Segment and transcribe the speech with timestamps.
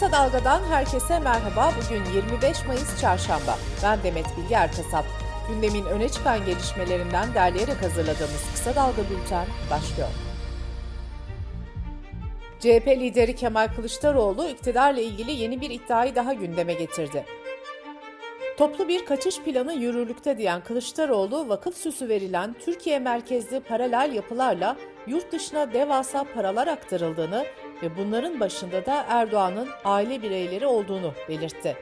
[0.00, 1.72] Kısa Dalga'dan herkese merhaba.
[1.76, 3.58] Bugün 25 Mayıs Çarşamba.
[3.82, 5.04] Ben Demet Bilge Erkasap.
[5.48, 10.08] Gündemin öne çıkan gelişmelerinden derleyerek hazırladığımız Kısa Dalga Bülten başlıyor.
[12.60, 17.24] CHP lideri Kemal Kılıçdaroğlu iktidarla ilgili yeni bir iddiayı daha gündeme getirdi.
[18.58, 24.76] Toplu bir kaçış planı yürürlükte diyen Kılıçdaroğlu, vakıf süsü verilen Türkiye merkezli paralel yapılarla
[25.06, 27.46] yurt dışına devasa paralar aktarıldığını
[27.82, 31.76] ve bunların başında da Erdoğan'ın aile bireyleri olduğunu belirtti.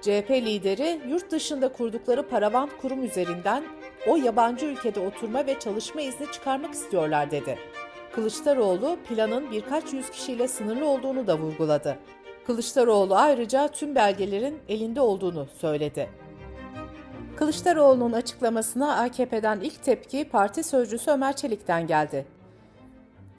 [0.00, 3.64] CHP lideri yurt dışında kurdukları paravant kurum üzerinden
[4.06, 7.58] o yabancı ülkede oturma ve çalışma izni çıkarmak istiyorlar dedi.
[8.12, 11.98] Kılıçdaroğlu planın birkaç yüz kişiyle sınırlı olduğunu da vurguladı.
[12.46, 16.08] Kılıçdaroğlu ayrıca tüm belgelerin elinde olduğunu söyledi.
[17.36, 22.26] Kılıçdaroğlu'nun açıklamasına AKP'den ilk tepki parti sözcüsü Ömer Çelik'ten geldi.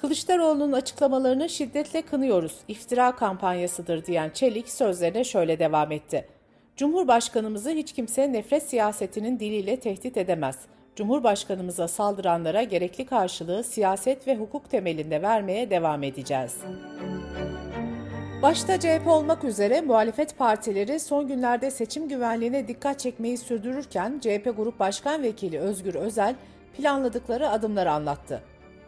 [0.00, 6.28] Kılıçdaroğlu'nun açıklamalarını şiddetle kınıyoruz, iftira kampanyasıdır diyen Çelik sözlerine şöyle devam etti.
[6.76, 10.58] Cumhurbaşkanımızı hiç kimse nefret siyasetinin diliyle tehdit edemez.
[10.96, 16.56] Cumhurbaşkanımıza saldıranlara gerekli karşılığı siyaset ve hukuk temelinde vermeye devam edeceğiz.
[18.42, 24.78] Başta CHP olmak üzere muhalefet partileri son günlerde seçim güvenliğine dikkat çekmeyi sürdürürken CHP Grup
[24.78, 26.34] Başkan Vekili Özgür Özel
[26.76, 28.42] planladıkları adımları anlattı.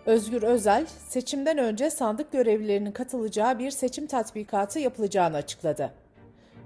[0.07, 5.93] Özgür Özel, seçimden önce sandık görevlilerinin katılacağı bir seçim tatbikatı yapılacağını açıkladı.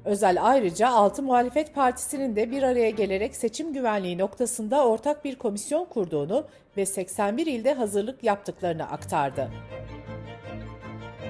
[0.04, 5.84] Özel ayrıca 6 muhalefet partisinin de bir araya gelerek seçim güvenliği noktasında ortak bir komisyon
[5.84, 9.50] kurduğunu ve 81 ilde hazırlık yaptıklarını aktardı.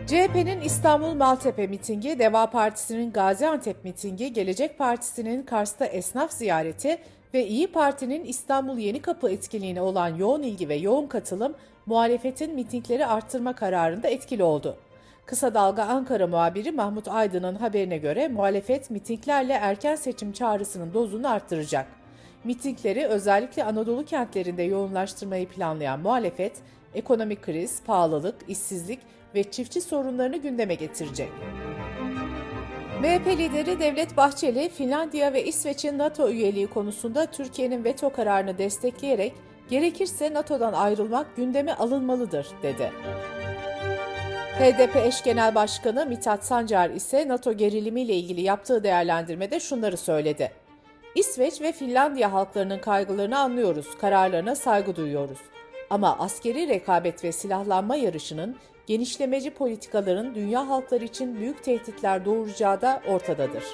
[0.06, 6.98] CHP'nin İstanbul Maltepe mitingi, Deva Partisi'nin Gaziantep mitingi, Gelecek Partisi'nin Kars'ta esnaf ziyareti
[7.34, 11.54] ve İyi Parti'nin İstanbul Yeni Kapı etkinliğine olan yoğun ilgi ve yoğun katılım
[11.86, 14.76] muhalefetin mitingleri arttırma kararında etkili oldu.
[15.26, 21.86] Kısa Dalga Ankara muhabiri Mahmut Aydın'ın haberine göre muhalefet mitinglerle erken seçim çağrısının dozunu arttıracak.
[22.44, 26.52] Mitingleri özellikle Anadolu kentlerinde yoğunlaştırmayı planlayan muhalefet,
[26.94, 29.00] ekonomik kriz, pahalılık, işsizlik
[29.34, 31.28] ve çiftçi sorunlarını gündeme getirecek.
[33.00, 39.32] MHP lideri Devlet Bahçeli, Finlandiya ve İsveç'in NATO üyeliği konusunda Türkiye'nin veto kararını destekleyerek
[39.70, 42.92] gerekirse NATO'dan ayrılmak gündeme alınmalıdır dedi.
[44.58, 50.52] HDP eş genel başkanı Mithat Sancar ise NATO gerilimiyle ilgili yaptığı değerlendirmede şunları söyledi.
[51.14, 55.38] İsveç ve Finlandiya halklarının kaygılarını anlıyoruz, kararlarına saygı duyuyoruz.
[55.90, 58.56] Ama askeri rekabet ve silahlanma yarışının
[58.86, 63.64] genişlemeci politikaların dünya halkları için büyük tehditler doğuracağı da ortadadır.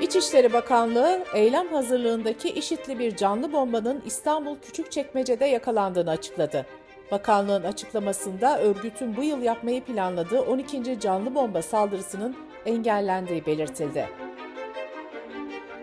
[0.00, 6.66] İçişleri Bakanlığı eylem hazırlığındaki işitli bir canlı bombanın İstanbul Küçükçekmece'de yakalandığını açıkladı.
[7.10, 11.00] Bakanlığın açıklamasında örgütün bu yıl yapmayı planladığı 12.
[11.00, 12.36] canlı bomba saldırısının
[12.66, 14.08] engellendiği belirtildi.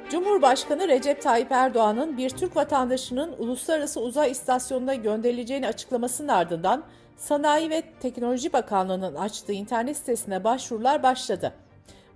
[0.10, 6.84] Cumhurbaşkanı Recep Tayyip Erdoğan'ın bir Türk vatandaşının uluslararası uzay istasyonuna gönderileceğini açıklamasının ardından
[7.18, 11.54] Sanayi ve Teknoloji Bakanlığı'nın açtığı internet sitesine başvurular başladı.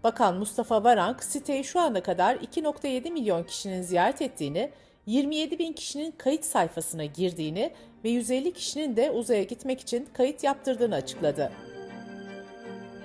[0.04, 4.72] Bakan Mustafa Varank siteyi şu ana kadar 2.7 milyon kişinin ziyaret ettiğini,
[5.06, 7.72] 27 bin kişinin kayıt sayfasına girdiğini
[8.04, 11.52] ve 150 kişinin de uzaya gitmek için kayıt yaptırdığını açıkladı.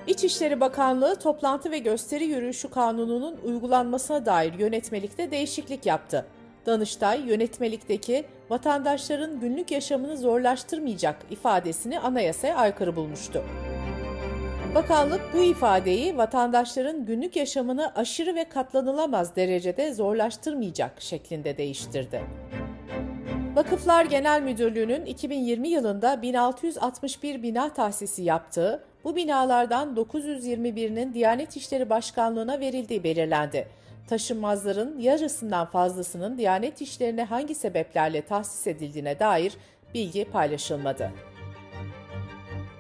[0.07, 6.27] İçişleri Bakanlığı toplantı ve gösteri yürüyüşü kanununun uygulanmasına dair yönetmelikte değişiklik yaptı.
[6.71, 13.45] Danıştay yönetmelikteki vatandaşların günlük yaşamını zorlaştırmayacak ifadesini anayasaya aykırı bulmuştu.
[14.75, 22.23] Bakanlık bu ifadeyi vatandaşların günlük yaşamını aşırı ve katlanılamaz derecede zorlaştırmayacak şeklinde değiştirdi.
[23.55, 32.61] Vakıflar Genel Müdürlüğü'nün 2020 yılında 1661 bina tahsisi yaptığı, bu binalardan 921'inin Diyanet İşleri Başkanlığı'na
[32.61, 33.69] verildiği belirlendi.
[34.11, 39.53] Taşınmazların yarısından fazlasının Diyanet İşleri'ne hangi sebeplerle tahsis edildiğine dair
[39.95, 41.11] bilgi paylaşılmadı.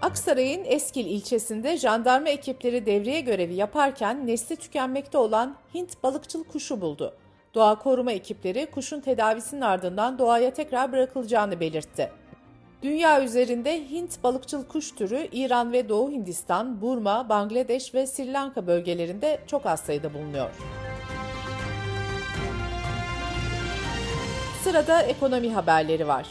[0.02, 7.14] Aksaray'ın Eskil ilçesinde jandarma ekipleri devriye görevi yaparken nesli tükenmekte olan Hint balıkçıl kuşu buldu.
[7.54, 12.10] Doğa koruma ekipleri kuşun tedavisinin ardından doğaya tekrar bırakılacağını belirtti.
[12.82, 18.66] Dünya üzerinde Hint balıkçıl kuş türü İran ve Doğu Hindistan, Burma, Bangladeş ve Sri Lanka
[18.66, 20.50] bölgelerinde çok az sayıda bulunuyor.
[24.64, 26.26] Sırada ekonomi haberleri var.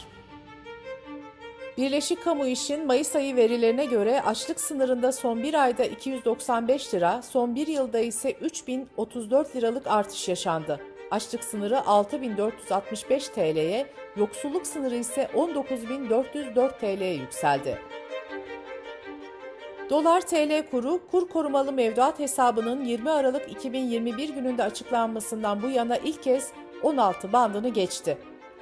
[1.78, 7.54] Birleşik Kamu İş'in Mayıs ayı verilerine göre açlık sınırında son bir ayda 295 lira, son
[7.54, 10.80] bir yılda ise 3034 liralık artış yaşandı.
[11.10, 13.86] Açlık sınırı 6465 TL'ye,
[14.16, 17.78] yoksulluk sınırı ise 19404 TL'ye yükseldi.
[19.90, 26.22] Dolar TL kuru kur korumalı mevduat hesabının 20 Aralık 2021 gününde açıklanmasından bu yana ilk
[26.22, 28.18] kez 16 bandını geçti.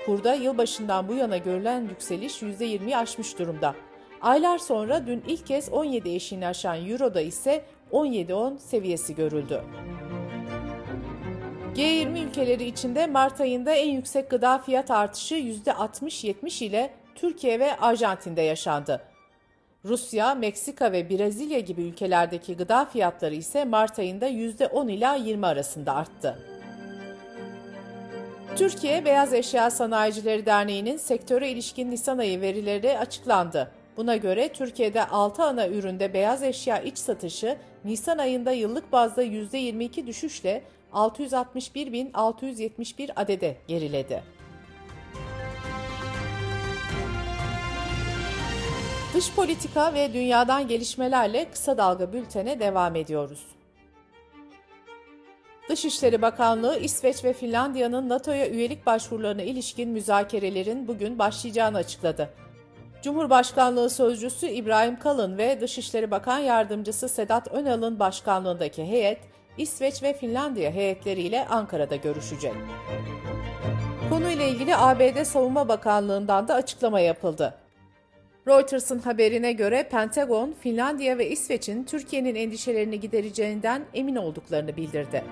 [0.06, 3.74] Kurda yılbaşından bu yana görülen yükseliş %20'yi aşmış durumda.
[4.20, 9.62] Aylar sonra dün ilk kez 17 eşiğini aşan Euro'da ise 17.10 seviyesi görüldü.
[11.76, 18.42] G20 ülkeleri içinde Mart ayında en yüksek gıda fiyat artışı %60-70 ile Türkiye ve Arjantin'de
[18.42, 19.02] yaşandı.
[19.84, 25.94] Rusya, Meksika ve Brezilya gibi ülkelerdeki gıda fiyatları ise Mart ayında %10 ila 20 arasında
[25.94, 26.47] arttı.
[28.58, 33.70] Türkiye Beyaz Eşya Sanayicileri Derneği'nin sektöre ilişkin Nisan ayı verileri açıklandı.
[33.96, 40.06] Buna göre Türkiye'de 6 ana üründe beyaz eşya iç satışı Nisan ayında yıllık bazda %22
[40.06, 40.62] düşüşle
[40.92, 44.22] 661.671 adede geriledi.
[49.14, 53.57] Dış politika ve dünyadan gelişmelerle kısa dalga bültene devam ediyoruz.
[55.68, 62.30] Dışişleri Bakanlığı İsveç ve Finlandiya'nın NATO'ya üyelik başvurularına ilişkin müzakerelerin bugün başlayacağını açıkladı.
[63.02, 69.18] Cumhurbaşkanlığı Sözcüsü İbrahim Kalın ve Dışişleri Bakan Yardımcısı Sedat Önal'ın başkanlığındaki heyet,
[69.58, 72.52] İsveç ve Finlandiya heyetleriyle Ankara'da görüşecek.
[74.10, 77.54] Konuyla ilgili ABD Savunma Bakanlığı'ndan da açıklama yapıldı.
[78.46, 85.24] Reuters'ın haberine göre Pentagon, Finlandiya ve İsveç'in Türkiye'nin endişelerini gidereceğinden emin olduklarını bildirdi.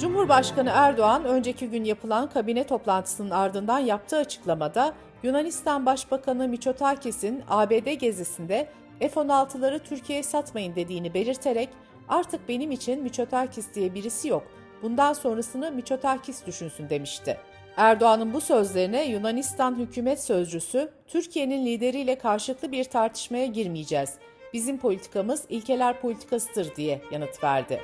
[0.00, 8.68] Cumhurbaşkanı Erdoğan önceki gün yapılan kabine toplantısının ardından yaptığı açıklamada Yunanistan Başbakanı Mitsotakis'in ABD gezisinde
[9.00, 11.68] F-16'ları Türkiye'ye satmayın dediğini belirterek
[12.08, 14.42] artık benim için Mitsotakis diye birisi yok,
[14.82, 17.36] bundan sonrasını Mitsotakis düşünsün demişti.
[17.76, 24.14] Erdoğan'ın bu sözlerine Yunanistan hükümet sözcüsü, Türkiye'nin lideriyle karşılıklı bir tartışmaya girmeyeceğiz.
[24.52, 27.80] Bizim politikamız ilkeler politikasıdır diye yanıt verdi.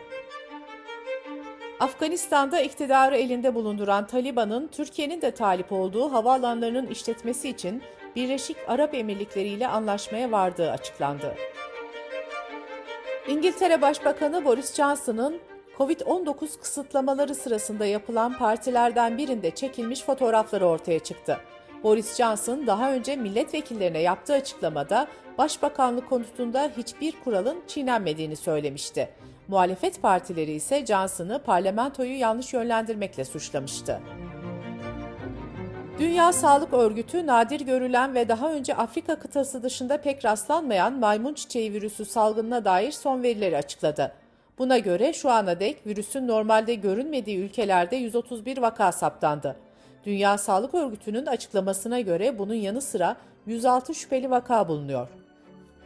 [1.81, 7.82] Afganistan'da iktidarı elinde bulunduran Taliban'ın Türkiye'nin de talip olduğu havaalanlarının işletmesi için
[8.17, 11.35] Birleşik Arap Emirlikleri ile anlaşmaya vardığı açıklandı.
[13.29, 15.41] İngiltere Başbakanı Boris Johnson'ın
[15.79, 21.41] Covid-19 kısıtlamaları sırasında yapılan partilerden birinde çekilmiş fotoğrafları ortaya çıktı.
[21.82, 25.06] Boris Johnson daha önce milletvekillerine yaptığı açıklamada
[25.38, 29.09] başbakanlık konusunda hiçbir kuralın çiğnenmediğini söylemişti.
[29.49, 34.00] Muhalefet partileri ise Johnson'ı parlamentoyu yanlış yönlendirmekle suçlamıştı.
[35.99, 41.73] Dünya Sağlık Örgütü nadir görülen ve daha önce Afrika kıtası dışında pek rastlanmayan maymun çiçeği
[41.73, 44.12] virüsü salgınına dair son verileri açıkladı.
[44.58, 49.56] Buna göre şu ana dek virüsün normalde görünmediği ülkelerde 131 vaka saptandı.
[50.05, 55.08] Dünya Sağlık Örgütü'nün açıklamasına göre bunun yanı sıra 106 şüpheli vaka bulunuyor.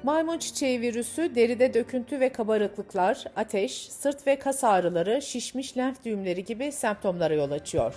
[0.02, 6.44] Maymun çiçeği virüsü deride döküntü ve kabarıklıklar, ateş, sırt ve kas ağrıları, şişmiş lenf düğümleri
[6.44, 7.94] gibi semptomlara yol açıyor.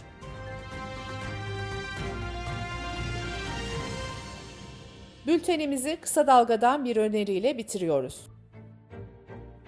[5.27, 8.27] Bültenimizi kısa dalgadan bir öneriyle bitiriyoruz.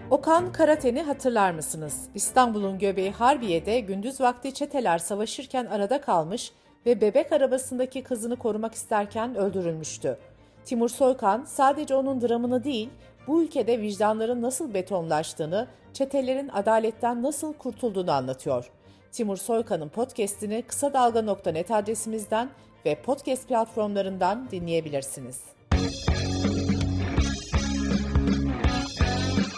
[0.09, 2.09] Okan Karaten'i hatırlar mısınız?
[2.15, 6.51] İstanbul'un göbeği Harbiye'de gündüz vakti çeteler savaşırken arada kalmış
[6.85, 10.17] ve bebek arabasındaki kızını korumak isterken öldürülmüştü.
[10.65, 12.89] Timur Soykan sadece onun dramını değil,
[13.27, 18.71] bu ülkede vicdanların nasıl betonlaştığını, çetelerin adaletten nasıl kurtulduğunu anlatıyor.
[19.11, 22.49] Timur Soykan'ın podcast'ini kısa dalga.net adresimizden
[22.85, 25.41] ve podcast platformlarından dinleyebilirsiniz.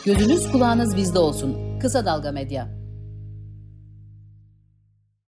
[0.06, 1.80] Gözünüz kulağınız bizde olsun.
[1.80, 2.85] Kısa Dalga Medya.